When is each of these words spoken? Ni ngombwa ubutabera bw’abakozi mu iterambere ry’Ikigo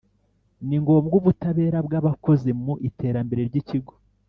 Ni 0.67 0.77
ngombwa 0.81 1.13
ubutabera 1.19 1.77
bw’abakozi 1.85 2.49
mu 2.63 2.73
iterambere 2.89 3.41
ry’Ikigo 3.49 3.93